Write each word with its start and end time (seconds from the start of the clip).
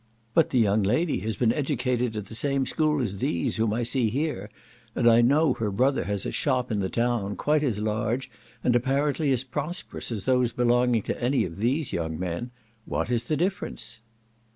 "But 0.33 0.49
the 0.49 0.57
young 0.57 0.81
lady 0.81 1.19
has 1.19 1.35
been 1.35 1.53
educated 1.53 2.17
at 2.17 2.25
the 2.25 2.33
same 2.33 2.65
school 2.65 3.03
as 3.03 3.19
these, 3.19 3.57
whom 3.57 3.71
I 3.71 3.83
see 3.83 4.09
here, 4.09 4.49
and 4.95 5.07
I 5.07 5.21
know 5.21 5.53
her 5.53 5.69
brother 5.69 6.05
has 6.05 6.25
a 6.25 6.31
shop 6.31 6.71
in 6.71 6.79
the 6.79 6.89
town, 6.89 7.35
quite 7.35 7.61
as 7.61 7.77
large, 7.79 8.27
and 8.63 8.75
apparently 8.75 9.31
as 9.31 9.43
prosperous, 9.43 10.11
as 10.11 10.25
those 10.25 10.53
belonging 10.53 11.03
to 11.03 11.23
any 11.23 11.45
of 11.45 11.57
these 11.57 11.93
young 11.93 12.17
men. 12.17 12.49
What 12.85 13.11
is 13.11 13.25
the 13.27 13.37
difference?" 13.37 14.01